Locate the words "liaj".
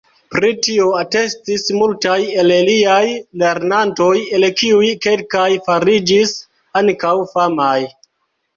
2.71-3.03